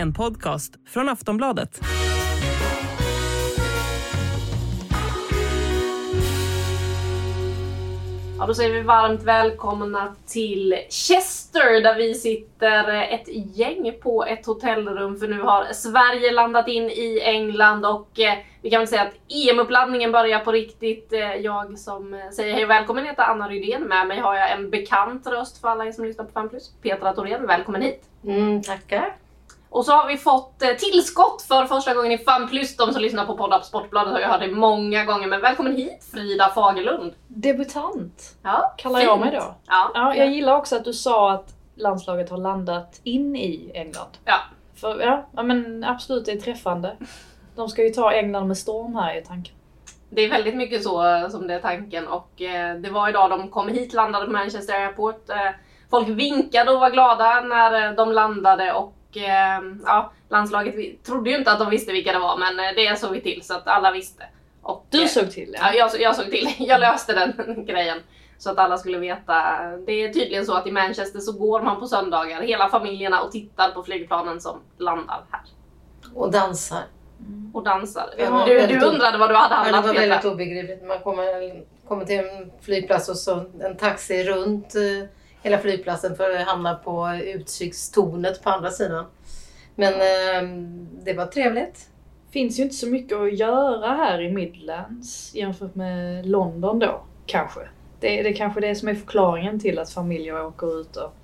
[0.00, 1.80] En podcast från Aftonbladet.
[8.38, 14.46] Ja, då säger vi varmt välkomna till Chester där vi sitter ett gäng på ett
[14.46, 19.02] hotellrum för nu har Sverige landat in i England och eh, vi kan väl säga
[19.02, 21.12] att EM-uppladdningen börjar på riktigt.
[21.12, 23.82] Eh, jag som eh, säger hej och välkommen heter Anna Rydén.
[23.82, 26.50] Med mig har jag en bekant röst för alla er som lyssnar på 5
[26.82, 28.04] Petra Thorén, välkommen hit!
[28.24, 29.16] Mm, tackar.
[29.70, 32.76] Och så har vi fått eh, tillskott för första gången i FAN plus.
[32.76, 35.26] De som lyssnar på poddar på Sportbladet har ju hört det många gånger.
[35.28, 37.14] Men välkommen hit Frida Fagerlund!
[37.28, 39.24] Debutant Ja, kallar jag fint.
[39.32, 39.54] mig då.
[39.66, 44.18] Ja, Ja, jag gillar också att du sa att landslaget har landat in i England.
[44.24, 44.36] ja.
[44.74, 46.96] För ja, ja men absolut det är träffande.
[47.56, 49.54] De ska ju ta England med storm här i tanken.
[50.10, 53.30] Det är väldigt mycket så eh, som det är tanken och eh, det var idag
[53.30, 55.30] de kom hit, landade på Manchester Airport.
[55.30, 55.36] Eh,
[55.90, 61.30] folk vinkade och var glada när eh, de landade och eh, ja, landslaget vi trodde
[61.30, 63.54] ju inte att de visste vilka det var men eh, det såg vi till så
[63.54, 64.24] att alla visste.
[64.62, 66.54] Och, Du eh, såg till Ja, jag, jag såg till.
[66.58, 67.98] Jag löste den grejen.
[68.38, 69.34] Så att alla skulle veta.
[69.86, 73.32] Det är tydligen så att i Manchester så går man på söndagar, hela familjerna, och
[73.32, 75.40] tittar på flygplanen som landar här.
[76.14, 76.82] Och dansar.
[77.52, 78.14] Och dansar.
[78.16, 80.84] Det var Du, du undrade vad du hade Ja, det handlat var väldigt obegripligt.
[80.84, 81.24] Man kommer,
[81.88, 85.08] kommer till en flygplats och så en taxi runt eh,
[85.42, 89.06] hela flygplatsen för att hamna på utsiktstornet på andra sidan.
[89.74, 90.48] Men eh,
[91.04, 91.88] det var trevligt.
[92.30, 97.60] Finns ju inte så mycket att göra här i Midlands jämfört med London då, kanske.
[98.00, 101.14] Det, det är kanske det som är förklaringen till att familjer åker ut och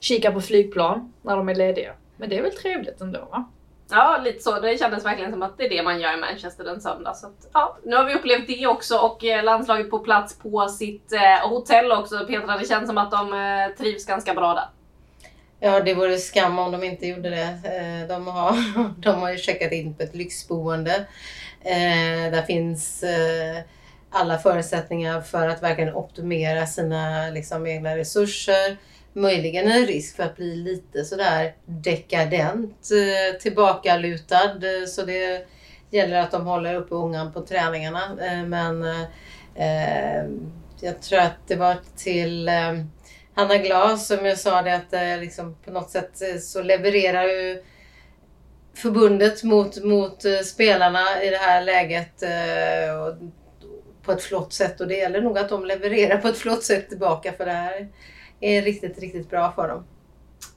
[0.00, 1.92] kikar på flygplan när de är lediga.
[2.16, 3.44] Men det är väl trevligt ändå va?
[3.90, 4.60] Ja, lite så.
[4.60, 7.14] Det kändes verkligen som att det är det man gör i Manchester en söndag.
[7.14, 10.68] Så att, ja, nu har vi upplevt det också och eh, landslaget på plats på
[10.68, 12.26] sitt eh, hotell också.
[12.26, 14.68] Petra, det känns som att de eh, trivs ganska bra där.
[15.60, 17.42] Ja, det vore skam om de inte gjorde det.
[17.64, 18.56] Eh, De har,
[19.00, 20.94] de har ju checkat in på ett lyxboende.
[21.60, 23.62] Eh, Där finns eh,
[24.14, 28.76] alla förutsättningar för att verkligen optimera sina liksom, egna resurser.
[29.12, 34.50] Möjligen en risk för att bli lite sådär dekadent, eh, tillbakalutad.
[34.54, 35.46] Eh, så det
[35.90, 38.18] gäller att de håller uppe ungan på träningarna.
[38.20, 38.84] Eh, men
[39.54, 40.24] eh,
[40.80, 42.72] jag tror att det var till eh,
[43.34, 47.62] Hanna Glas som jag sa det att eh, liksom på något sätt så levererar ju
[48.74, 53.14] förbundet mot, mot spelarna i det här läget eh, och,
[54.04, 56.88] på ett flott sätt och det gäller nog att de levererar på ett flott sätt
[56.88, 57.88] tillbaka för det här
[58.40, 59.84] är riktigt, riktigt bra för dem.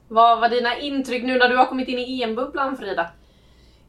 [0.07, 3.09] Vad var dina intryck nu när du har kommit in i EM-bubblan Frida?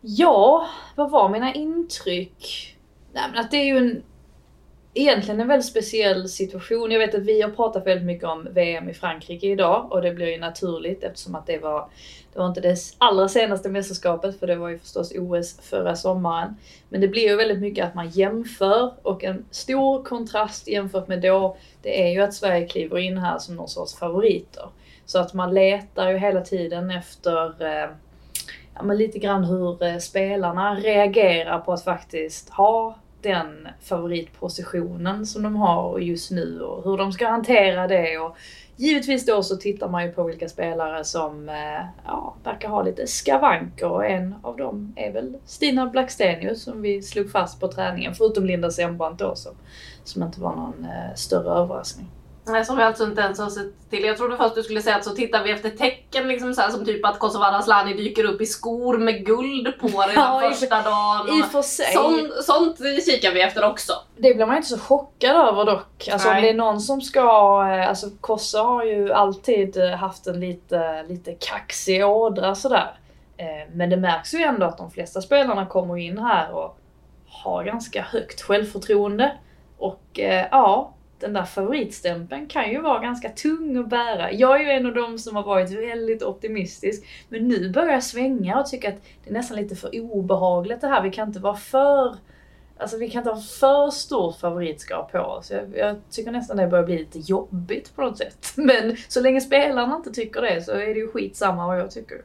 [0.01, 2.77] Ja, vad var mina intryck?
[3.13, 4.03] Nej men att det är ju en
[4.95, 6.91] egentligen en väldigt speciell situation.
[6.91, 10.11] Jag vet att vi har pratat väldigt mycket om VM i Frankrike idag och det
[10.11, 11.89] blir ju naturligt eftersom att det var,
[12.33, 16.57] det var inte det allra senaste mästerskapet för det var ju förstås OS förra sommaren.
[16.89, 21.23] Men det blir ju väldigt mycket att man jämför och en stor kontrast jämfört med
[21.23, 24.69] då det är ju att Sverige kliver in här som någon sorts favoriter.
[25.07, 27.91] Så att man letar ju hela tiden efter eh,
[28.75, 35.43] ja, men lite grann hur eh, spelarna reagerar på att faktiskt ha den favoritpositionen som
[35.43, 38.19] de har just nu och hur de ska hantera det.
[38.19, 38.37] Och
[38.77, 43.07] givetvis då så tittar man ju på vilka spelare som eh, ja, verkar ha lite
[43.07, 48.15] skavanker och en av dem är väl Stina Blackstenius som vi slog fast på träningen,
[48.15, 49.53] förutom Linda Sembrant då som,
[50.05, 52.07] som inte var någon eh, större överraskning.
[52.65, 54.05] Som vi alltså inte ens har sett till.
[54.05, 56.71] Jag trodde först du skulle säga att så tittar vi efter tecken liksom så här,
[56.71, 60.83] som typ att Kosovare Asllani dyker upp i skor med guld på redan Ja, första
[60.83, 61.39] dagen.
[61.41, 61.93] I för sig.
[61.93, 63.93] Sånt, sånt kikar vi efter också.
[64.17, 66.09] Det blir man inte så chockad över dock.
[66.13, 66.43] Alltså om Nej.
[66.43, 67.21] det är någon som ska...
[67.73, 72.99] eh, Alltså Kossa har ju alltid eh, haft en lite, lite kaxig ådra sådär.
[73.37, 76.79] Eh, Men det märks ju ändå att de flesta spelarna kommer in här och
[77.29, 79.33] har ganska högt självförtroende.
[79.79, 80.03] Och
[80.51, 84.33] ja, den där favoritstämpeln kan ju vara ganska tung att bära.
[84.33, 87.05] Jag är ju en av dem som har varit väldigt optimistisk.
[87.29, 90.89] Men nu börjar jag svänga och tycka att det är nästan lite för obehagligt det
[90.89, 91.03] här.
[91.03, 92.17] Vi kan inte vara för
[92.81, 95.51] Alltså vi kan inte ha för stort favoritskap på oss.
[95.51, 98.53] Jag, jag tycker nästan det börjar bli lite jobbigt på något sätt.
[98.57, 102.23] Men så länge spelarna inte tycker det så är det ju skitsamma vad jag tycker.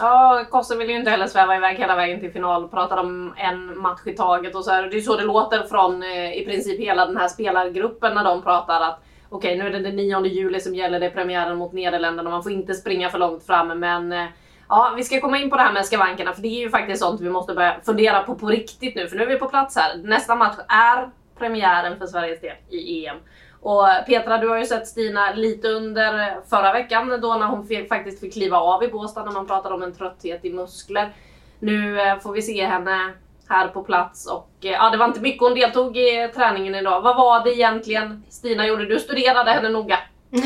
[0.00, 2.68] Ja, Kosse vill ju inte heller sväva iväg hela vägen till final.
[2.68, 4.82] Pratar om en match i taget och så här.
[4.82, 8.24] Det är ju så det låter från eh, i princip hela den här spelargruppen när
[8.24, 11.58] de pratar att okej, nu är det den 9 juli som gäller, det är premiären
[11.58, 12.30] mot Nederländerna.
[12.30, 14.26] Man får inte springa för långt fram, men eh,
[14.72, 17.02] Ja, vi ska komma in på det här med skavankerna för det är ju faktiskt
[17.02, 19.76] sånt vi måste börja fundera på på riktigt nu för nu är vi på plats
[19.76, 19.96] här.
[19.96, 23.16] Nästa match är premiären för Sveriges del i EM.
[23.62, 27.88] Och Petra, du har ju sett Stina lite under förra veckan då när hon fick,
[27.88, 31.12] faktiskt fick kliva av i Båstad när man pratade om en trötthet i muskler.
[31.58, 33.12] Nu eh, får vi se henne
[33.48, 37.00] här på plats och eh, ja, det var inte mycket hon deltog i träningen idag.
[37.00, 38.86] Vad var det egentligen Stina gjorde?
[38.86, 39.98] Du studerade henne noga.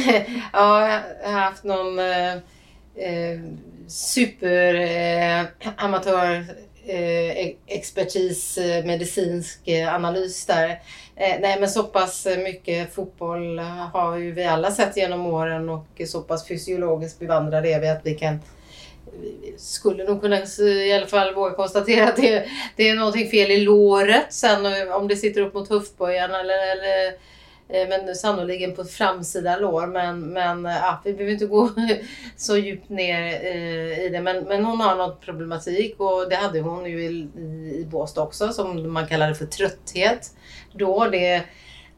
[0.53, 0.89] ja,
[1.23, 2.35] jag har haft någon eh,
[2.95, 3.41] eh
[3.89, 5.47] super eh,
[5.77, 6.45] amatör eh,
[6.87, 10.81] Eh, expertis, eh, medicinsk eh, analys där.
[11.17, 13.59] Nej men så pass mycket fotboll
[13.93, 18.01] har ju vi alla sett genom åren och så pass fysiologiskt bevandrade är vi att
[18.05, 18.39] vi kan
[19.57, 22.45] skulle nog kunna i alla fall våga konstatera att det,
[22.77, 27.15] det är någonting fel i låret sen om det sitter upp mot höftböjan eller, eller
[27.69, 29.87] Eh, men sannoliken på framsida lår.
[29.87, 31.71] Men, men eh, ja, vi behöver inte gå
[32.37, 34.21] så djupt ner eh, i det.
[34.21, 37.29] Men, men hon har något problematik och det hade hon ju i,
[37.81, 40.31] i, Båstad också som man kallade för trötthet.
[40.73, 41.43] Då det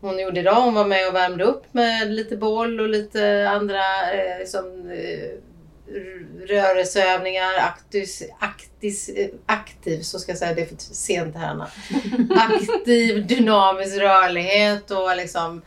[0.01, 4.13] hon gjorde idag, hon var med och värmde upp med lite boll och lite andra
[4.13, 5.39] eh, liksom, eh,
[6.49, 9.11] rörelseövningar, aktis, aktis,
[9.47, 11.57] aktiv, så ska jag säga, det är för sent här
[12.37, 15.63] Aktiv dynamisk rörlighet och liksom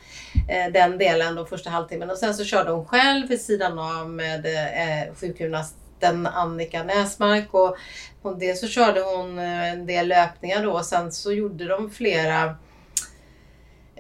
[0.50, 2.10] eh, den delen då första halvtimmen.
[2.10, 7.54] Och sen så körde hon själv vid sidan av med eh, sjukgymnasten Annika Näsmark.
[7.54, 7.78] Och,
[8.22, 10.72] och det så körde hon eh, en del löpningar då.
[10.72, 12.56] Och sen så gjorde de flera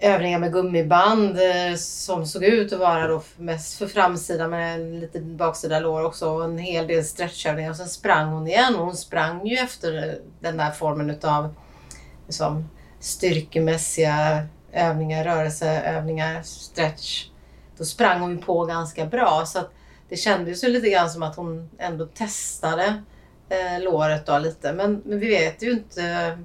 [0.02, 5.20] övningar med gummiband eh, som såg ut att vara då mest för framsidan med lite
[5.20, 7.70] baksida lår också och en hel del stretchövningar.
[7.70, 11.56] Och sen sprang hon igen och hon sprang ju efter den där formen utav
[12.26, 12.70] liksom,
[13.00, 17.26] styrkemässiga övningar, rörelseövningar, stretch.
[17.78, 19.72] Då sprang hon på ganska bra så att
[20.10, 23.04] det kändes ju lite grann som att hon ändå testade
[23.50, 24.74] eh, låret då lite.
[24.74, 26.38] Men, men vi vet ju inte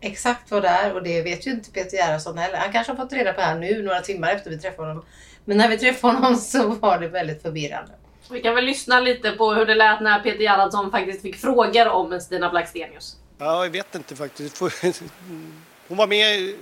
[0.00, 2.58] exakt vad det är och det vet ju inte Peter Gerhardsson heller.
[2.58, 5.04] Han kanske har fått reda på det här nu, några timmar efter vi träffade honom.
[5.44, 7.92] Men när vi träffade honom så var det väldigt förvirrande.
[8.30, 11.88] Vi kan väl lyssna lite på hur det lät när Peter Gerhardsson faktiskt fick frågor
[11.88, 13.16] om Stina Blackstenius.
[13.38, 14.58] Ja, jag vet inte faktiskt.
[15.88, 16.54] Hon var med...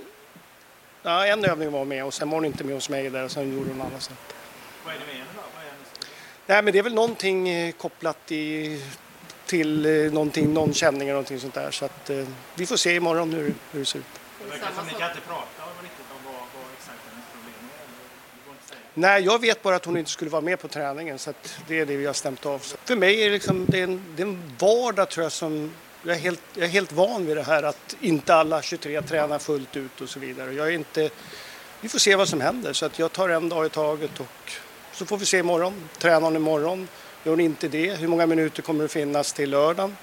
[1.02, 3.30] Ja, en övning var med och sen var hon inte med hos mig där och
[3.30, 4.10] sen gjorde hon annat.
[4.84, 5.40] Vad är det med henne då?
[5.54, 5.88] Vad är hennes...
[6.46, 8.82] Nej, men det är väl någonting eh, kopplat i
[9.46, 11.70] till eh, någonting, någon känning eller någonting sånt där.
[11.70, 14.04] Så att, eh, vi får se imorgon hur, hur det ser ut.
[14.38, 17.54] Det verkar som ni kan inte prata riktigt om vad, vad exakt hennes problem
[18.70, 18.76] är.
[18.94, 21.80] Nej, jag vet bara att hon inte skulle vara med på träningen så att det
[21.80, 22.58] är det vi har stämt av.
[22.58, 25.32] Så för mig är det, liksom, det, är en, det är en vardag tror jag
[25.32, 25.72] som
[26.02, 29.38] jag är, helt, jag är helt van vid det här att inte alla 23 tränar
[29.38, 30.52] fullt ut och så vidare.
[30.52, 31.10] Jag är inte,
[31.80, 34.52] vi får se vad som händer så att jag tar en dag i taget och
[34.92, 35.88] så får vi se imorgon.
[35.98, 36.88] Tränar hon imorgon
[37.26, 39.96] Gör hon inte det, hur många minuter kommer det finnas till lördagen?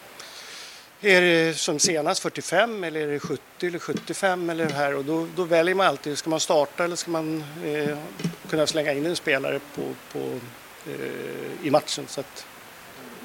[1.01, 4.95] Är det som senast 45 eller är det 70 eller 75 eller här?
[4.95, 7.97] Och då, då väljer man alltid, ska man starta eller ska man eh,
[8.49, 9.81] kunna slänga in en spelare på,
[10.11, 10.19] på
[10.91, 12.05] eh, i matchen?
[12.07, 12.45] Så att,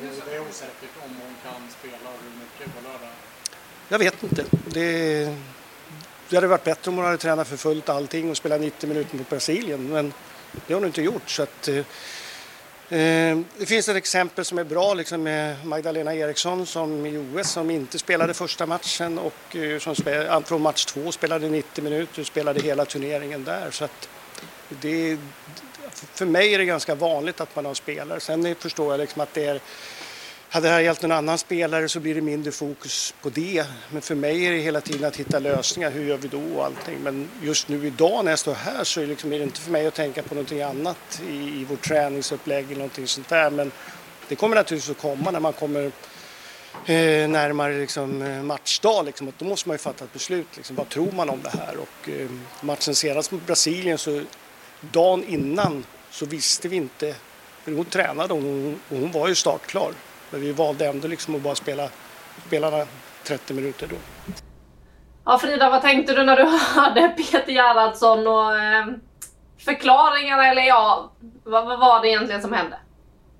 [0.00, 3.10] det är osäkert om hon kan spela och hur mycket på lördag?
[3.88, 4.44] Jag vet inte.
[4.66, 5.36] Det,
[6.28, 9.16] det hade varit bättre om hon hade tränat för fullt allting och spelat 90 minuter
[9.16, 10.12] mot Brasilien, men
[10.66, 11.30] det har hon inte gjort.
[11.30, 11.84] Så att, eh, Eh,
[12.90, 17.50] Ehm, det finns ett exempel som är bra liksom med Magdalena Eriksson som i OS
[17.50, 22.20] som inte spelade första matchen och eh, som spelade, från match två spelade 90 minuter
[22.20, 23.70] och spelade hela turneringen där.
[23.70, 24.08] Så att
[24.68, 25.18] det,
[26.14, 28.20] för mig är det ganska vanligt att man har spelare.
[28.20, 29.60] Sen förstår jag liksom att det är
[30.50, 33.64] hade det här gällt en annan spelare så blir det mindre fokus på det.
[33.90, 35.90] Men för mig är det hela tiden att hitta lösningar.
[35.90, 36.98] Hur gör vi då och allting.
[37.02, 39.60] Men just nu idag när jag står här så är det, liksom, är det inte
[39.60, 43.50] för mig att tänka på någonting annat i, i vårt träningsupplägg eller någonting sånt där.
[43.50, 43.72] Men
[44.28, 45.84] det kommer naturligtvis att komma när man kommer
[46.86, 49.06] eh, närmare liksom, eh, matchdag.
[49.06, 50.56] Liksom, att då måste man ju fatta ett beslut.
[50.56, 51.76] Liksom, vad tror man om det här?
[51.76, 54.22] Och, eh, matchen senast mot Brasilien så
[54.80, 57.14] dagen innan så visste vi inte.
[57.64, 59.92] För hon tränade och hon, och hon var ju startklar.
[60.30, 61.88] Men vi valde ändå liksom att bara spela
[62.46, 62.86] spelarna
[63.24, 63.96] 30 minuter då.
[65.24, 66.44] Ja Frida, vad tänkte du när du
[66.80, 68.86] hörde Peter Gerhardsson och eh,
[69.58, 71.10] förklaringarna eller ja,
[71.44, 72.78] vad, vad, var det egentligen som hände?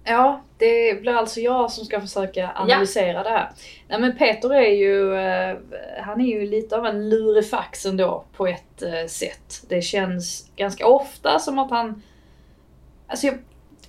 [0.04, 3.50] Ja, det blir alltså jag som ska försöka analysera det här.
[3.88, 5.56] Nej men Peter är ju, eh,
[6.02, 9.62] han är ju lite av en lurifax ändå på ett eh, sätt.
[9.68, 12.02] Det känns ganska ofta som att han,
[13.06, 13.38] alltså jag,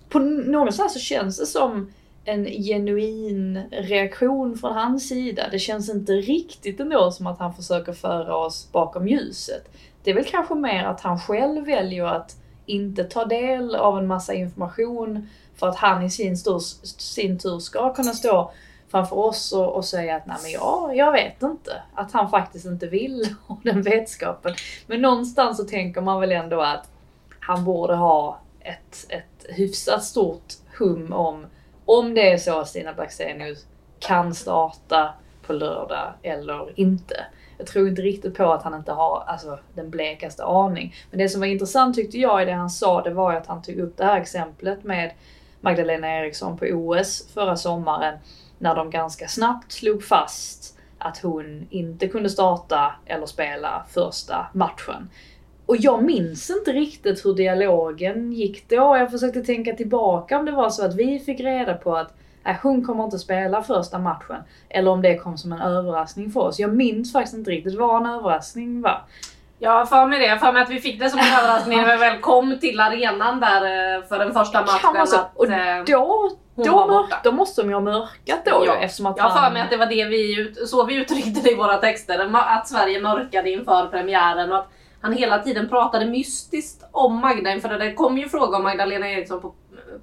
[0.09, 1.93] på någonstans så känns det som
[2.29, 5.43] en genuin reaktion från hans sida.
[5.51, 9.69] Det känns inte riktigt ändå som att han försöker föra oss bakom ljuset.
[10.03, 14.07] Det är väl kanske mer att han själv väljer att inte ta del av en
[14.07, 16.59] massa information för att han i sin, stor,
[16.99, 18.51] sin tur ska kunna stå
[18.91, 21.83] framför oss och, och säga att nej men ja, jag vet inte.
[21.93, 24.55] Att han faktiskt inte vill ha den vetskapen.
[24.87, 26.91] Men någonstans så tänker man väl ändå att
[27.39, 31.45] han borde ha ett, ett hyfsat stort hum om
[31.89, 33.65] om det är så att Stina Blackstenius
[33.99, 37.25] kan starta på lördag eller inte.
[37.57, 40.95] Jag tror inte riktigt på att han inte har alltså, den blekaste aning.
[41.09, 43.47] Men det som var intressant tyckte jag i det han sa, det var ju att
[43.47, 45.11] han tog upp det här exemplet med
[45.61, 48.19] Magdalena Eriksson på OS förra sommaren.
[48.57, 55.09] När de ganska snabbt slog fast att hon inte kunde starta eller spela första matchen.
[55.69, 58.75] Och jag minns inte riktigt hur dialogen gick då.
[58.75, 62.13] Jag försökte tänka tillbaka om det var så att vi fick reda på att
[62.45, 64.35] äh, hon kommer inte spela första matchen.
[64.69, 66.59] Eller om det kom som en överraskning för oss.
[66.59, 69.01] Jag minns faktiskt inte riktigt vad en överraskning var.
[69.59, 70.25] Jag har för mig det.
[70.25, 72.79] Jag för mig att vi fick det som en överraskning när vi väl kom till
[72.79, 73.61] arenan där
[73.97, 74.93] eh, för den första matchen.
[74.95, 75.15] Kan så.
[75.15, 78.75] Att, Och eh, då, då, var då måste de ju ha mörkat då Ja.
[78.75, 81.41] eftersom att jag har för mig att det var det vi, ut- så vi uttryckte
[81.43, 82.29] det i våra texter.
[82.35, 84.67] Att Sverige mörkade inför premiären och att
[85.01, 87.77] han hela tiden pratade mystiskt om Magda inför det.
[87.77, 89.53] Det kom ju fråga om Magdalena Eriksson på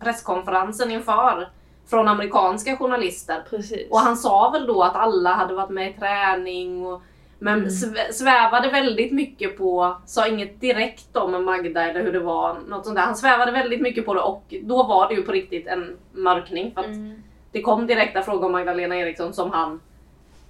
[0.01, 1.49] presskonferensen inför
[1.91, 3.43] från amerikanska journalister.
[3.51, 3.91] Precis.
[3.91, 7.03] Och han sa väl då att alla hade varit med i träning och
[7.39, 7.69] men Mm.
[7.69, 12.85] sv- svävade väldigt mycket på, sa inget direkt om Magda eller hur det var, något
[12.85, 13.03] sånt där.
[13.03, 16.73] Han svävade väldigt mycket på det och då var det ju på riktigt en mörkning.
[16.75, 17.23] För att Mm.
[17.53, 19.81] Det kom direkta frågor om Magdalena Eriksson som han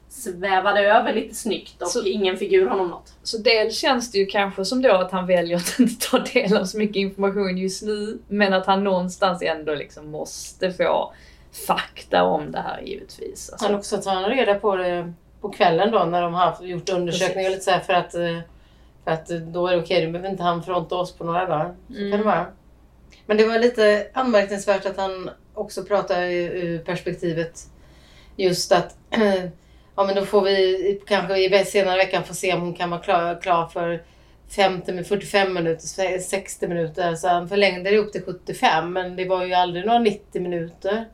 [0.08, 3.12] svävade över lite snyggt och Så- ingen figur honom något.
[3.22, 6.56] Så dels känns det ju kanske som då att han väljer att inte ta del
[6.56, 11.12] av så mycket information just nu, men att han någonstans ändå liksom måste få
[11.66, 13.50] fakta om det här givetvis.
[13.50, 17.48] Alltså, Han också tar reda på det på kvällen då när de har gjort undersökningar
[17.48, 18.38] och lite så här för att, eh,
[19.04, 21.46] för att eh, då är det okej, då behöver inte han fronta oss på några
[21.46, 21.74] dagar.
[21.88, 22.46] Så kan det vara.
[23.26, 27.60] Men det var lite anmärkningsvärt att han också pratar ur ur perspektivet
[28.36, 28.96] just att
[29.96, 33.00] ja men då får vi kanske i senare veckan få se om hon kan vara
[33.00, 34.02] klar, klar för
[34.48, 37.14] 50, med 45 minuter, 60 minuter.
[37.14, 41.04] Så han förlängde det upp till 75 men det var ju aldrig några 90 minuter.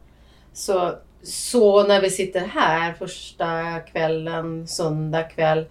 [0.53, 5.67] Så, så när vi sitter här första kvällen, söndag kväll,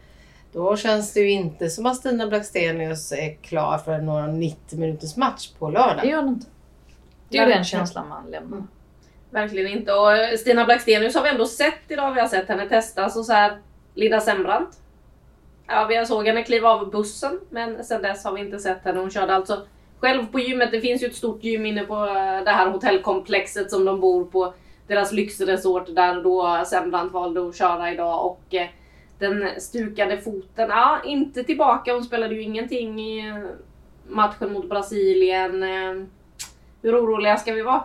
[0.54, 5.16] då känns det ju inte som att Stina Blackstenius är klar för några 90 minuters
[5.16, 6.06] match på det lördag.
[6.06, 6.46] gör han inte.
[7.30, 8.64] Det är ju den känslan man lämnar.
[9.32, 9.94] Verkligen inte.
[9.94, 12.14] Och eh, Stina Blackstenius har vi ändå sett idag.
[12.14, 13.58] Vi har sett henne testas och så här.
[13.94, 14.78] Linda Sembrant.
[15.68, 19.00] Ja, vi såg henne kliva av bussen, men sen dess har vi inte sett henne.
[19.00, 19.66] Hon körde alltså
[20.00, 20.72] själv på gymmet.
[20.72, 24.26] Det finns ju ett stort gym inne på eh, det här hotellkomplexet som de bor
[24.26, 24.54] på.
[24.88, 28.68] Deras lyxresort där då Sembrant valde att köra idag och eh,
[29.20, 31.94] den stukade foten, ja inte tillbaka.
[31.94, 33.34] Hon spelade ju ingenting i
[34.08, 35.64] matchen mot Brasilien.
[36.82, 37.84] Hur oroliga ska vi vara?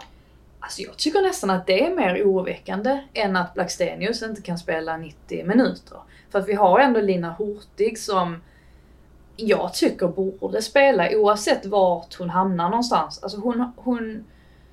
[0.67, 4.97] Alltså jag tycker nästan att det är mer oroväckande än att Blackstenius inte kan spela
[4.97, 5.99] 90 minuter.
[6.31, 8.43] För att vi har ändå Lina Hurtig som
[9.37, 13.23] jag tycker borde spela oavsett vart hon hamnar någonstans.
[13.23, 14.25] Alltså hon, hon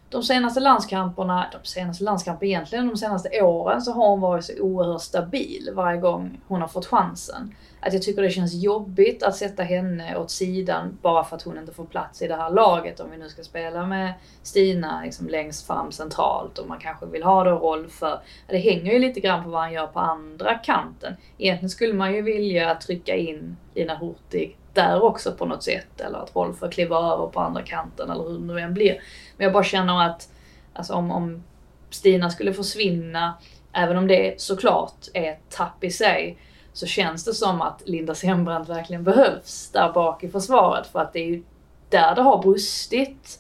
[0.10, 4.54] de senaste landskamperna, de senaste landskamperna egentligen, de senaste åren så har hon varit så
[4.60, 7.56] oerhört stabil varje gång hon har fått chansen.
[7.86, 11.58] Att jag tycker det känns jobbigt att sätta henne åt sidan bara för att hon
[11.58, 13.00] inte får plats i det här laget.
[13.00, 14.14] Om vi nu ska spela med
[14.44, 18.94] Stina liksom längst fram centralt och man kanske vill ha då roll för, det hänger
[18.94, 21.16] ju lite grann på vad han gör på andra kanten.
[21.38, 26.02] Egentligen skulle man ju vilja trycka in Lina Hurtig där också på något sätt.
[26.02, 29.04] Eller att Rolf kliva över på andra kanten eller hur det nu än blir.
[29.38, 30.30] Men jag bara känner att
[30.74, 31.44] alltså om, om
[31.90, 33.34] Stina skulle försvinna,
[33.74, 36.38] även om det såklart är ett tapp i sig,
[36.74, 40.88] så känns det som att Linda Sembrant verkligen behövs där bak i försvaret.
[40.88, 41.44] För att det är ju
[41.90, 43.40] där det har brustit.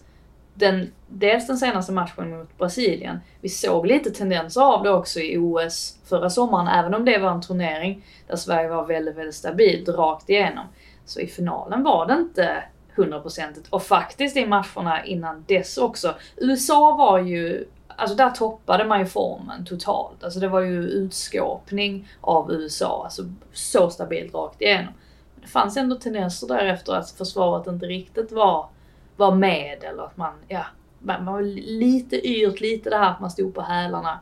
[0.53, 3.19] Den, dels den senaste matchen mot Brasilien.
[3.41, 7.31] Vi såg lite tendenser av det också i OS förra sommaren, även om det var
[7.31, 10.65] en turnering där Sverige var väldigt, väldigt stabilt rakt igenom.
[11.05, 12.63] Så i finalen var det inte
[12.95, 13.67] hundraprocentigt.
[13.69, 16.15] Och faktiskt i matcherna innan dess också.
[16.37, 20.23] USA var ju, alltså där toppade man ju formen totalt.
[20.23, 23.01] Alltså det var ju utskåpning av USA.
[23.03, 23.23] Alltså
[23.53, 24.93] så stabilt rakt igenom.
[25.35, 28.69] Men det fanns ändå tendenser därefter att försvaret inte riktigt var,
[29.15, 30.65] var med eller att man, ja,
[31.00, 34.19] man var lite yrt, lite det här att man stod på hälarna.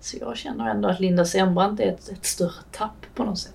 [0.00, 3.54] Så jag känner ändå att Linda Sembrant är ett, ett större tapp på något sätt.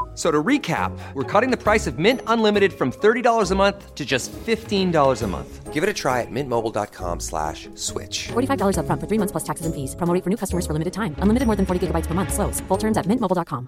[0.13, 4.03] So to recap, we're cutting the price of Mint Unlimited from $30 a month to
[4.05, 5.73] just $15 a month.
[5.73, 8.27] Give it a try at mintmobile.com slash switch.
[8.33, 9.95] $45 upfront for three months plus taxes and fees.
[9.95, 11.15] Promo rate for new customers for limited time.
[11.23, 12.33] Unlimited more than 40 gigabytes per month.
[12.33, 12.59] Slows.
[12.67, 13.67] Full terms at mintmobile.com.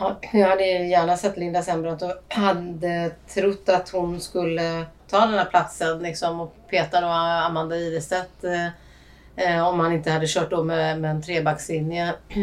[0.00, 5.34] Ja, Jag hade gärna sett Linda Sembrant och hade trott att hon skulle ta den
[5.34, 8.44] här platsen liksom, och peta då Amanda Ilestedt.
[8.44, 8.66] Eh,
[9.38, 12.14] Eh, om han inte hade kört då med, med en trebackslinje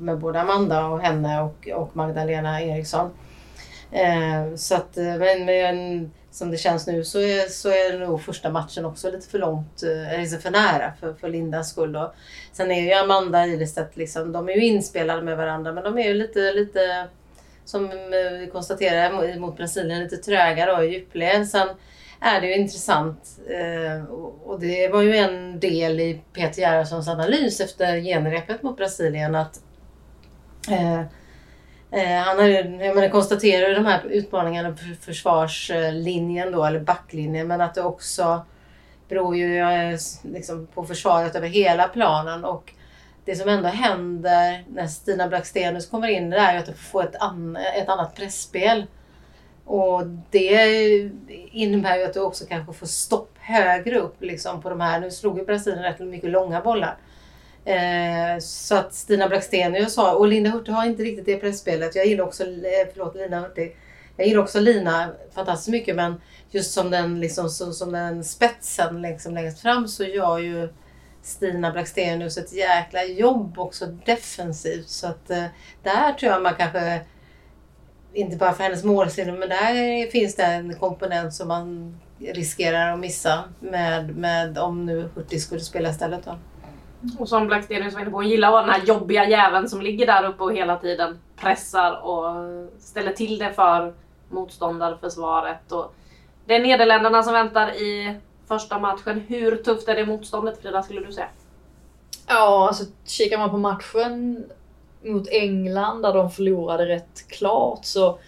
[0.00, 3.10] med både Amanda och henne och, och Magdalena Eriksson.
[3.90, 8.22] Eh, så att, eh, men, men som det känns nu så är, så är nog
[8.22, 11.92] första matchen också lite för långt, eh, eller för nära för, för Lindas skull.
[11.92, 12.12] Då.
[12.52, 16.08] Sen är ju Amanda Ilestedt, liksom, de är ju inspelade med varandra men de är
[16.08, 17.06] ju lite, lite
[17.64, 21.48] som vi konstaterade mot Brasilien, lite tröga då i djupled.
[21.48, 21.68] Sen
[22.24, 24.04] är det ju intressant eh,
[24.44, 29.60] och det var ju en del i Peter Gerhardssons analys efter genrepet mot Brasilien att
[30.70, 31.00] eh,
[31.90, 37.48] eh, han har jag menar, konstaterar ju de här utmaningarna för försvarslinjen då, eller backlinjen,
[37.48, 38.44] men att det också
[39.08, 39.62] beror ju
[40.22, 42.44] liksom, på försvaret över hela planen.
[42.44, 42.72] Och
[43.24, 47.02] det som ändå händer när Stina Blackstenius kommer in det är ju att du får
[47.02, 48.86] ett, an, ett annat pressspel.
[49.64, 51.10] Och det
[51.52, 55.00] innebär ju att du också kanske får stopp högre upp liksom, på de här.
[55.00, 56.98] Nu slog ju Brasilien rätt mycket långa bollar.
[57.64, 61.94] Eh, så att Stina Blackstenius har, och Linda Hurtig har inte riktigt det pressspelet.
[61.94, 63.76] Jag gillar också, eh, förlåt Lina Hurtig,
[64.16, 69.02] jag gillar också Lina fantastiskt mycket men just som den, liksom, som, som den spetsen
[69.02, 70.68] liksom, längst fram så gör ju
[71.22, 74.88] Stina Blackstenius ett jäkla jobb också defensivt.
[74.88, 75.44] Så att eh,
[75.82, 77.00] där tror jag man kanske,
[78.14, 82.98] inte bara för hennes målsinne, men där finns det en komponent som man riskerar att
[82.98, 86.24] missa med, med om nu Hurtig skulle spela istället.
[86.24, 86.38] Då.
[87.18, 89.82] Och som Blackstenius var inne på, hon gillar att vara den här jobbiga jäveln som
[89.82, 92.24] ligger där uppe och hela tiden pressar och
[92.80, 93.94] ställer till det för
[94.28, 95.72] motståndarförsvaret.
[95.72, 95.94] Och
[96.46, 98.16] det är Nederländerna som väntar i
[98.48, 99.20] första matchen.
[99.28, 101.28] Hur tufft är det motståndet Frida, skulle du säga?
[102.26, 104.44] Ja, alltså kikar man på matchen
[105.04, 108.18] mot England där de förlorade rätt klart så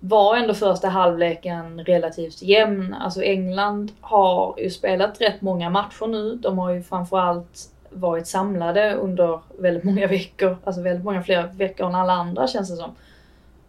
[0.00, 2.94] var ändå första halvleken relativt jämn.
[2.94, 6.34] Alltså England har ju spelat rätt många matcher nu.
[6.34, 10.56] De har ju framförallt varit samlade under väldigt många veckor.
[10.64, 12.94] Alltså väldigt många fler veckor än alla andra känns det som.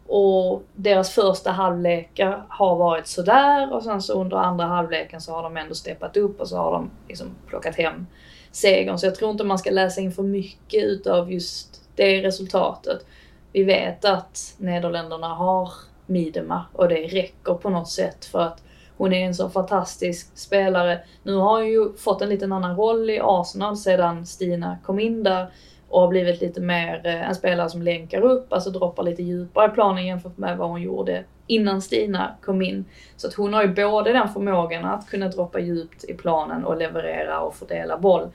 [0.08, 5.44] Och deras första halvlekar har varit sådär och sen så under andra halvleken så har
[5.44, 8.08] de ändå steppat upp och så har de liksom plockat hem
[8.52, 9.00] segern.
[9.00, 13.06] Så jag tror inte man ska läsa in för mycket utav just det är resultatet.
[13.52, 15.70] Vi vet att Nederländerna har
[16.06, 18.64] Midema och det räcker på något sätt för att
[18.98, 21.00] hon är en så fantastisk spelare.
[21.24, 25.24] Nu har hon ju fått en liten annan roll i Arsenal sedan Stina kom in
[25.24, 25.48] där
[25.90, 29.72] och har blivit lite mer eh, en spelare som länkar upp, alltså droppar lite djupare
[29.72, 32.86] i planen jämfört med vad hon gjorde innan Stina kom in.
[33.16, 36.78] Så att hon har ju både den förmågan att kunna droppa djupt i planen och
[36.78, 38.30] leverera och fördela boll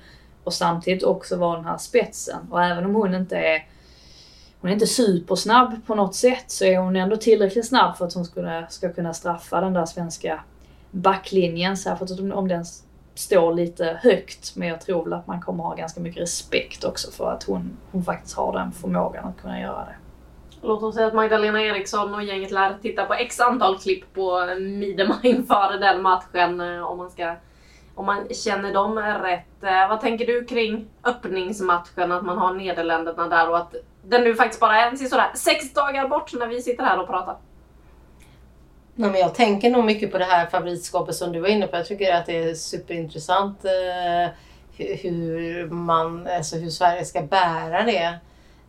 [0.51, 2.39] och samtidigt också vara den här spetsen.
[2.51, 3.67] Och även om hon inte är
[4.61, 8.15] hon är inte supersnabb på något sätt så är hon ändå tillräckligt snabb för att
[8.15, 10.41] hon ska, ska kunna straffa den där svenska
[10.91, 11.77] backlinjen.
[11.77, 12.65] Särskilt om, om den
[13.15, 14.57] står lite högt.
[14.57, 17.77] Men jag tror väl att man kommer ha ganska mycket respekt också för att hon,
[17.93, 19.95] hon faktiskt har den förmågan att kunna göra det.
[20.63, 24.55] Låt oss säga att Magdalena Eriksson och gänget lär titta på x antal klipp på
[24.61, 27.35] Midema inför den matchen eh, om man ska
[27.95, 29.63] om man känner dem rätt.
[29.63, 34.35] Eh, vad tänker du kring öppningsmatchen, att man har Nederländerna där och att den nu
[34.35, 37.37] faktiskt bara är sådär sex dagar bort när vi sitter här och pratar?
[38.95, 41.77] Nej, men jag tänker nog mycket på det här favoritskapet som du var inne på.
[41.77, 44.33] Jag tycker att det är superintressant eh,
[44.77, 48.19] hur, man, alltså hur Sverige ska bära det.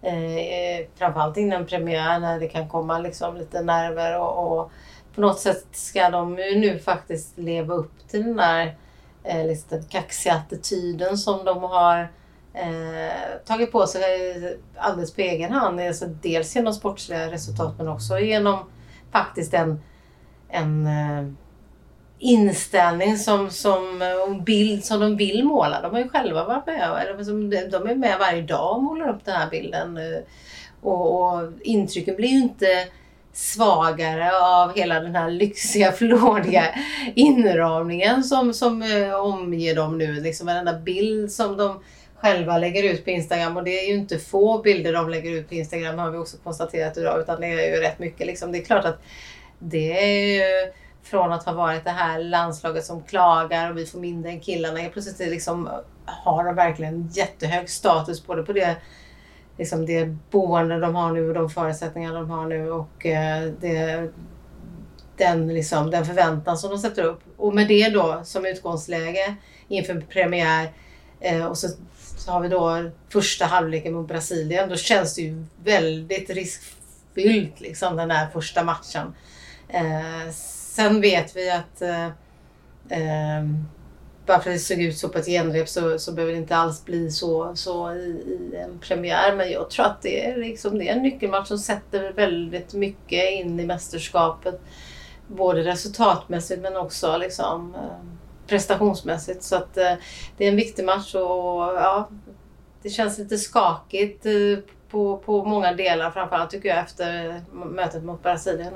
[0.02, 4.72] Eh, framförallt innan premiären när det kan komma liksom lite nerver och, och
[5.16, 8.76] på något sätt ska de ju nu faktiskt leva upp till den där
[9.24, 12.12] eh, liksom kaxiga attityden som de har
[12.54, 15.80] eh, tagit på sig eh, alldeles på egen hand.
[15.80, 18.60] Alltså dels genom sportsliga resultat men också genom
[19.12, 19.82] faktiskt en,
[20.50, 21.34] en eh,
[22.20, 25.82] inställning som, som eh, och bild som de vill måla.
[25.82, 26.82] De har ju själva varit med.
[26.82, 29.98] Eller de är med varje dag och målar upp den här bilden.
[29.98, 30.22] Eh,
[30.82, 32.88] och, och intrycken blir ju inte
[33.34, 36.66] svagare av hela den här lyxiga, flådiga
[37.16, 40.14] inramningen som, som eh, omger dem nu.
[40.14, 41.80] Liksom varenda bild som de
[42.22, 45.50] själva lägger ut på Instagram och det är ju inte få bilder de lägger ut
[45.50, 48.28] på Instagram har vi också konstaterat idag utan det är ju rätt mycket.
[48.28, 48.52] Liksom.
[48.52, 49.02] Det är klart att
[49.60, 50.72] det är ju
[51.04, 54.80] från att ha varit det här landslaget som klagar och vi får mindre än killarna.
[54.80, 55.70] Helt plötsligt liksom,
[56.06, 58.76] har de verkligen jättehög status både på det,
[59.62, 64.10] liksom det boende de har nu och de förutsättningar de har nu och eh, det,
[65.18, 67.20] den, liksom, den förväntan som de sätter upp.
[67.38, 69.36] Och med det då som utgångsläge
[69.68, 70.72] inför premiär
[71.20, 71.68] eh, och så,
[72.18, 74.70] så har vi då första halvleken mot Brasilien.
[74.70, 79.16] Då känns det ju väldigt riskfyllt liksom den där första matchen.
[79.68, 82.06] Eh, sen vet vi att eh,
[82.90, 83.44] eh,
[84.26, 86.56] bara för att det såg ut så på ett genrep så, så behöver det inte
[86.56, 89.36] alls bli så, så i, i en premiär.
[89.36, 93.32] Men jag tror att det är, liksom, det är en nyckelmatch som sätter väldigt mycket
[93.32, 94.62] in i mästerskapet.
[95.28, 98.08] Både resultatmässigt men också liksom, eh,
[98.48, 99.44] prestationsmässigt.
[99.44, 99.94] Så att, eh,
[100.38, 102.10] det är en viktig match och ja,
[102.82, 104.34] det känns lite skakigt eh,
[104.90, 106.12] på, på många delar.
[106.12, 108.74] Framförallt tycker jag efter mötet mot Brasilien.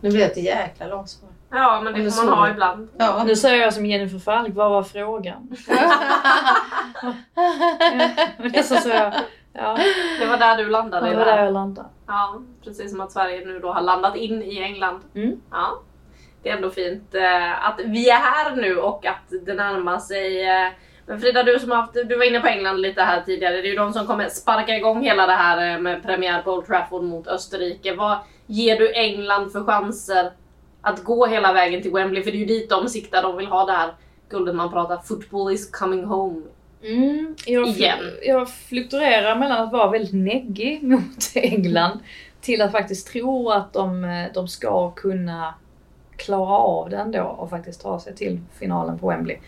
[0.00, 1.30] Nu blev det ett jäkla långsvar.
[1.50, 2.88] Ja, men det får man ha ibland.
[2.98, 3.24] Ja.
[3.26, 5.48] Nu säger jag som Jennifer Falk, vad var frågan?
[8.38, 9.12] Men det så, så jag,
[9.52, 9.78] ja,
[10.20, 11.10] Det var där du landade.
[11.10, 11.88] det var där jag landade.
[12.06, 15.00] Ja, precis som att Sverige nu då har landat in i England.
[15.14, 15.40] Mm.
[15.50, 15.82] Ja.
[16.42, 20.42] Det är ändå fint eh, att vi är här nu och att det närmar sig.
[20.48, 20.68] Eh,
[21.06, 23.56] men Frida, du som har haft, du var inne på England lite här tidigare.
[23.56, 26.52] Det är ju de som kommer sparka igång hela det här eh, med premiär på
[26.52, 27.94] Old Trafford mot Österrike.
[27.94, 30.30] Vad ger du England för chanser
[30.86, 32.22] att gå hela vägen till Wembley?
[32.22, 33.22] För det är ju dit de siktar.
[33.22, 33.94] De vill ha det här
[34.28, 36.42] guldet man pratar football is coming home.
[36.82, 37.98] Mm, jag, Igen.
[38.22, 41.98] jag fluktuerar mellan att vara väldigt neggig mot England
[42.40, 45.54] till att faktiskt tro att de, eh, de ska kunna
[46.16, 49.38] klara av det ändå och faktiskt ta sig till finalen på Wembley.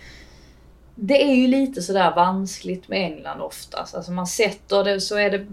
[0.94, 3.94] Det är ju lite sådär vanskligt med England oftast.
[3.94, 5.46] Alltså man sätter det så är det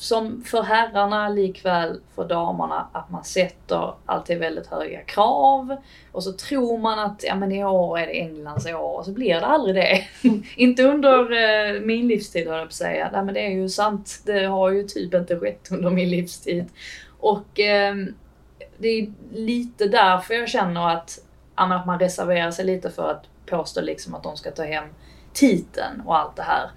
[0.00, 5.76] som för herrarna likväl för damerna att man sätter alltid väldigt höga krav
[6.12, 9.12] och så tror man att ja, men i år är det Englands år och så
[9.12, 10.04] blir det aldrig det.
[10.56, 13.10] inte under eh, min livstid höll jag på att säga.
[13.12, 14.22] Nej, men det är ju sant.
[14.26, 16.68] Det har ju typ inte skett under min livstid.
[17.20, 17.94] Och eh,
[18.78, 21.18] det är lite därför jag känner att,
[21.54, 24.84] att man reserverar sig lite för att påstå liksom att de ska ta hem
[25.32, 26.70] titeln och allt det här.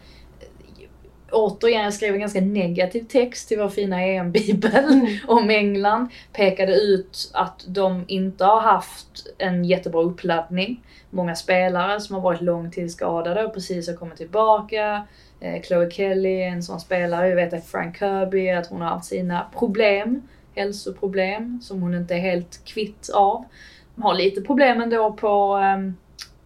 [1.34, 6.08] Återigen, jag skrev en ganska negativ text till vår fina EM-bibel om England.
[6.34, 10.84] Pekade ut att de inte har haft en jättebra uppladdning.
[11.10, 15.08] Många spelare som har varit långtidsskadade och precis har kommit tillbaka.
[15.40, 17.30] Eh, Chloe Kelly är en sån spelare.
[17.30, 20.22] Jag vet att Frank Kirby, att hon har haft sina problem.
[20.56, 23.46] Hälsoproblem som hon inte är helt kvitt av.
[23.96, 25.96] De har lite problem ändå på ehm,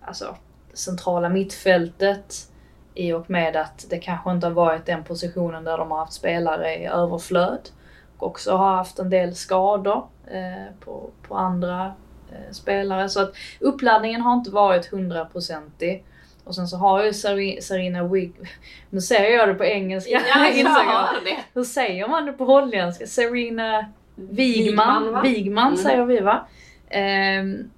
[0.01, 0.35] alltså,
[0.73, 2.49] centrala mittfältet
[2.97, 6.13] i och med att det kanske inte har varit den positionen där de har haft
[6.13, 7.69] spelare i överflöd.
[8.17, 11.85] Och också har haft en del skador eh, på, på andra
[12.31, 13.09] eh, spelare.
[13.09, 16.03] Så att uppladdningen har inte varit hundraprocentig.
[16.43, 17.13] Och sen så har ju
[17.61, 18.33] Sarina Wig...
[18.89, 20.11] Nu säger jag det på engelska.
[20.11, 21.37] Ja, hör det.
[21.53, 23.07] Hur säger man det på holländska?
[23.07, 25.23] Serena Wigman, Wigman.
[25.23, 25.77] Wigman Mm.
[25.77, 26.47] säger vi va?
[26.89, 27.69] Ehm,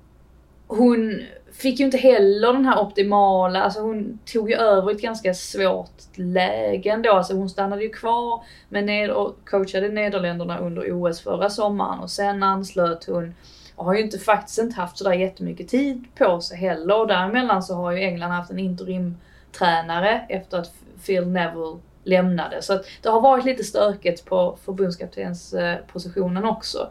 [0.68, 1.22] hon
[1.60, 6.18] fick ju inte heller den här optimala, alltså hon tog ju över ett ganska svårt
[6.18, 7.12] läge ändå.
[7.12, 12.12] Alltså hon stannade ju kvar med ned och coachade Nederländerna under OS förra sommaren och
[12.12, 13.36] sen anslöt hon
[13.76, 17.64] och har ju inte faktiskt inte haft sådär jättemycket tid på sig heller och däremellan
[17.64, 20.74] så har ju England haft en interimtränare efter att
[21.06, 22.62] Phil Neville lämnade.
[22.62, 26.90] Så att det har varit lite stökigt på förbundskaptenspositionen också.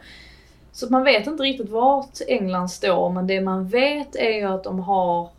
[0.79, 4.45] Så att man vet inte riktigt vart England står, men det man vet är ju
[4.45, 5.31] att de har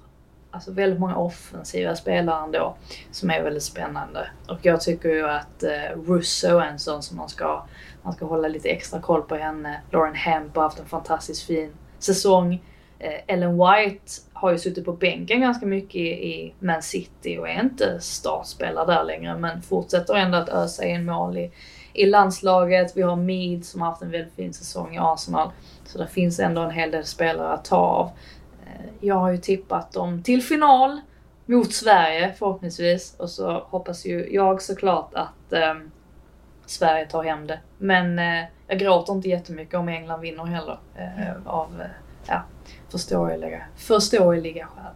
[0.51, 2.75] alltså väldigt många offensiva spelare ändå
[3.11, 4.27] som är väldigt spännande.
[4.47, 7.65] Och jag tycker ju att eh, Russo är en sån som man ska,
[8.03, 9.81] man ska hålla lite extra koll på henne.
[9.91, 12.53] Lauren Hemp har haft en fantastiskt fin säsong.
[12.99, 17.49] Eh, Ellen White har ju suttit på bänken ganska mycket i, i Man City och
[17.49, 21.51] är inte startspelare där längre men fortsätter ändå att ösa in mål i,
[21.93, 22.97] i landslaget.
[22.97, 25.51] Vi har Mead som har haft en väldigt fin säsong i Arsenal.
[25.85, 28.09] Så det finns ändå en hel del spelare att ta av.
[28.65, 31.01] Eh, jag har ju tippat dem till final
[31.45, 33.15] mot Sverige förhoppningsvis.
[33.19, 35.75] Och så hoppas ju jag såklart att eh,
[36.65, 37.59] Sverige tar hem det.
[37.77, 40.79] Men eh, jag gråter inte jättemycket om England vinner heller.
[40.95, 41.87] Eh, av eh,
[42.27, 42.43] ja,
[42.91, 44.93] förståeliga, förståeliga skäl.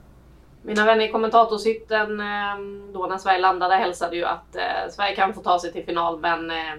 [0.65, 2.57] Mina vänner i kommentatorshytten eh,
[2.93, 6.19] då när Sverige landade hälsade ju att eh, Sverige kan få ta sig till final
[6.19, 6.73] men eh,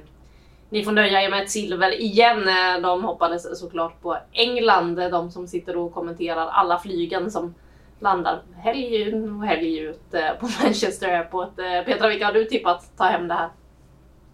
[0.70, 2.48] ni får nöja er med ett silver igen.
[2.82, 7.54] De hoppades såklart på England, de som sitter och kommenterar alla flygen som
[8.00, 11.56] landar helg in och helg ut på Manchester Airport.
[11.86, 13.48] Petra, vilka har du tippat ta hem det här?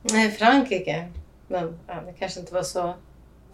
[0.02, 1.08] Nej, Frankrike.
[1.48, 2.94] Men ja, det kanske inte var så...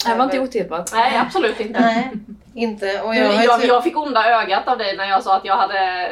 [0.06, 0.90] Det var inte otippat.
[0.94, 1.80] Nej, absolut inte.
[1.80, 2.10] Nej,
[2.54, 3.00] inte.
[3.00, 5.56] Och Jag, ju jag, jag fick onda ögat av dig när jag sa att jag
[5.56, 6.08] hade,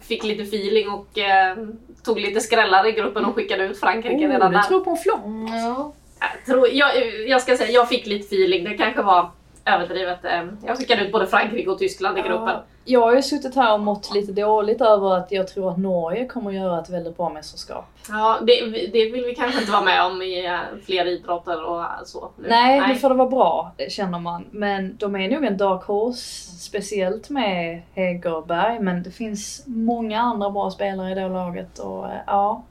[0.00, 1.56] fick lite feeling och eh,
[2.04, 4.64] tog lite skrällar i gruppen och skickade ut Frankrike Oh, redan du där.
[4.64, 5.20] tror på en flopp?
[5.50, 5.92] Ja.
[6.20, 6.90] Jag, tror, jag,
[7.28, 8.64] jag ska säga, jag fick lite feeling.
[8.64, 9.30] Det kanske var
[9.74, 10.24] överdrivet.
[10.24, 12.48] Eh, Jag skickade ut både Frankrike och Tyskland i gruppen.
[12.48, 15.78] Ja, jag har ju suttit här och mått lite dåligt över att jag tror att
[15.78, 17.84] Norge kommer att göra ett väldigt bra mästerskap.
[18.08, 21.84] Ja, det, det vill vi kanske inte vara med om i eh, fler idrotter och
[22.04, 22.28] så.
[22.36, 22.48] nu.
[22.48, 24.44] Nej, nu får det vara bra känner man.
[24.50, 28.78] Men de är nog en dark horse, speciellt med Hegerberg.
[28.80, 32.62] Men det finns många andra bra spelare i det laget och eh, ja.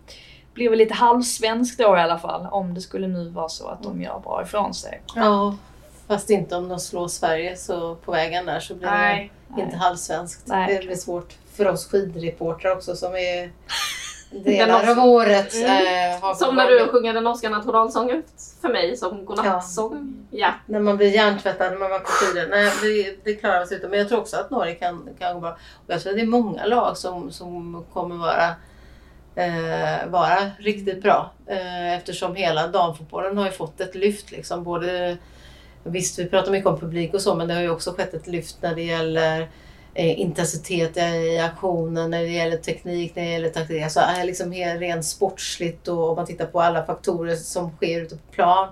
[0.53, 3.83] Blir väl lite halvsvensk då i alla fall om det skulle nu vara så att
[3.83, 5.01] de gör bra ifrån sig.
[5.15, 5.55] ja,
[6.08, 9.32] fast inte om de slår Sverige så på vägen där så blir Nej.
[9.56, 10.48] det inte halvsvenskt.
[10.48, 10.76] Nej.
[10.80, 13.52] Det blir svårt för oss skidreportrar också som är
[14.32, 15.54] Den delar norska- av året.
[15.54, 16.22] Mm.
[16.22, 18.24] har Som när du sjunger den norska nationalsången
[18.62, 20.13] för mig som godnattsång.
[20.32, 20.50] Ja.
[20.65, 22.48] När man blir hjärntvättad när man var på skidor.
[22.50, 23.89] Nej, det, det klarar vi sig utan.
[23.89, 25.52] Men jag tror också att Norge kan, kan gå bra.
[25.88, 28.48] Och jag tror att det är många lag som, som kommer vara,
[29.36, 31.32] eh, vara riktigt bra.
[31.48, 34.32] Eh, eftersom hela damfotbollen har ju fått ett lyft.
[34.32, 34.63] Liksom.
[34.63, 35.17] Både,
[35.83, 38.27] visst, vi pratar mycket om publik och så, men det har ju också skett ett
[38.27, 39.49] lyft när det gäller
[39.93, 43.83] eh, intensitet i aktionen, när det gäller teknik, när det gäller taktik.
[43.83, 48.31] Alltså liksom rent sportsligt och om man tittar på alla faktorer som sker ute på
[48.31, 48.67] plan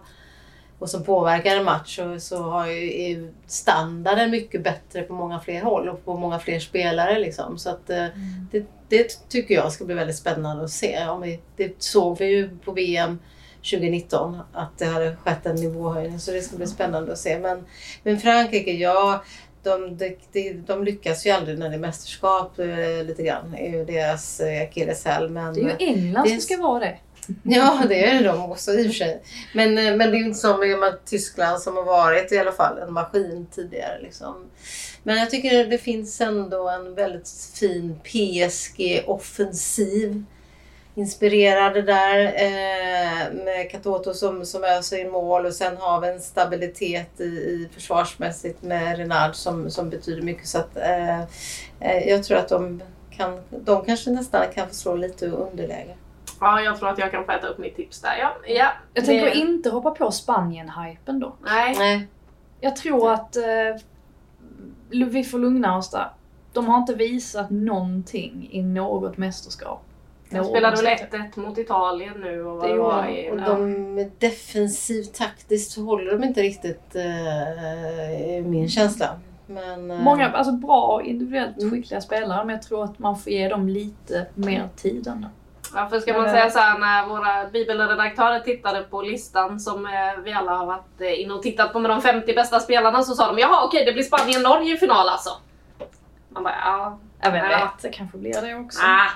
[0.79, 5.61] och som påverkar en match så, så har ju, standarden mycket bättre på många fler
[5.61, 7.19] håll och på många fler spelare.
[7.19, 7.57] Liksom.
[7.57, 8.05] Så att, eh,
[8.51, 11.07] det, det tycker jag ska bli väldigt spännande att se.
[11.07, 13.19] Om vi, det såg vi ju på VM
[13.71, 17.39] 2019 att det hade skett en nivåhöjning så det ska bli spännande att se.
[17.39, 17.65] Men,
[18.03, 19.23] men Frankrike, ja
[19.63, 23.51] de, de, de, de lyckas ju aldrig när det är mästerskap eh, lite grann.
[23.51, 25.29] Det är ju deras eh, akilleshäl.
[25.29, 26.97] Men, Det är ju England Det- som ska vara det.
[27.43, 29.21] Ja, det är de också i och för sig.
[29.53, 32.77] Men, eh, men det är inte som med Tyskland som har varit i alla fall
[32.77, 33.99] en maskin tidigare.
[34.01, 34.35] Liksom.
[35.03, 40.23] Men jag tycker det finns ändå en väldigt fin PSG-offensiv.
[40.97, 46.21] Inspirerade där eh, med Katoto som, som öser in mål och sen har vi en
[46.21, 50.47] stabilitet i, i försvarsmässigt med Renard som, som betyder mycket.
[50.47, 51.19] Så att, eh,
[51.79, 55.95] eh, jag tror att de, kan, de kanske nästan kan få slå lite underläge.
[56.39, 58.17] ja, jag tror att jag kan få äta upp mitt tips där.
[58.19, 61.35] Ja, ja, Jag tänker inte hoppa på Spanien-hypen då.
[61.45, 62.07] Nej, Nej.
[62.61, 63.43] Jag tror att eh,
[64.89, 66.09] vi får lugna oss där.
[66.53, 69.81] De har inte visat någonting i något mästerskap.
[70.29, 71.41] De spelade väl Någonsin.
[71.43, 73.31] 1-1 mot Italien nu och vad Det var i...
[73.31, 73.45] Och ja.
[73.45, 79.09] de defensivt taktiskt så håller de inte riktigt eh, min känsla.
[79.47, 81.71] Men, eh, Många alltså, bra individuellt Mm.
[81.71, 85.27] skickliga spelare men jag tror att man får ge dem lite mer tid ändå.
[85.75, 89.91] Ja, för ska man säga så här när våra bibelredaktörer tittade på listan som eh,
[90.23, 93.15] vi alla har varit eh, inne och tittat på med de 50 bästa spelarna så
[93.15, 95.29] sa de jaha okej det blir Spanien-Norge i final alltså.
[96.29, 97.73] Man bara ja, Jag vet, Ja.
[97.81, 98.79] det kanske blir det också.
[98.83, 99.09] ah,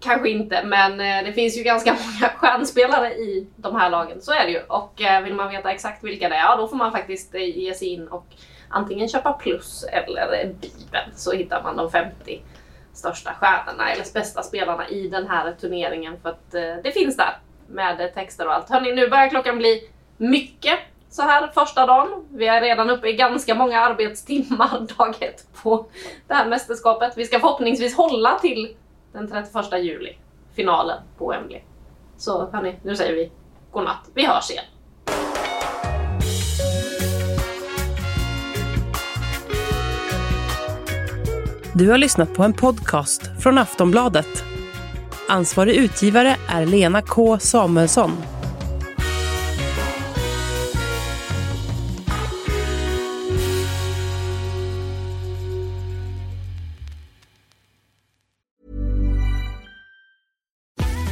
[0.00, 4.32] kanske inte men eh, det finns ju ganska många stjärnspelare i de här lagen, så
[4.32, 4.60] är det ju.
[4.60, 7.58] Och eh, vill man veta exakt vilka det är, ja då får man faktiskt eh,
[7.58, 8.26] ge sig in och
[8.68, 12.42] antingen köpa plus eller bibeln så hittar man de 50
[12.92, 17.38] största stjärnorna eller bästa spelarna i den här turneringen för att eh, det finns där
[17.66, 18.70] med texter och allt.
[18.70, 20.78] Hörni, nu börjar klockan bli mycket
[21.10, 22.26] så här första dagen.
[22.30, 25.86] Vi är redan uppe i ganska många arbetstimmar dag ett på
[26.26, 27.12] det här mästerskapet.
[27.16, 28.76] Vi ska förhoppningsvis hålla till
[29.12, 30.18] den 31 juli,
[30.54, 31.60] finalen på Wembley.
[32.16, 33.32] Så hörni, nu säger vi
[33.70, 34.10] godnatt.
[34.14, 34.64] Vi hörs igen.
[41.74, 44.44] Du har lyssnat på en podcast från Aftonbladet.
[45.28, 48.37] Ansvarig utgivare är Lena K Samuelsson.